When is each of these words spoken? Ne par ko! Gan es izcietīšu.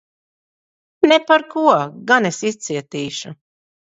Ne 1.09 1.19
par 1.33 1.43
ko! 1.51 1.67
Gan 2.11 2.29
es 2.31 2.41
izcietīšu. 2.53 3.37